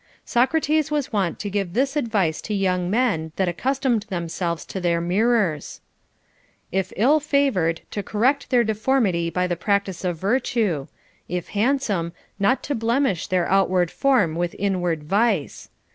[0.25, 4.99] Socrates was wont to give this advice to young men that accustomed themselves to their
[4.99, 5.79] mirrors:—
[6.71, 10.87] if ill fa vored, to correct their deformity by the practice of virtue;
[11.29, 15.69] if handsome, not to blemish their outward form with in ward vice.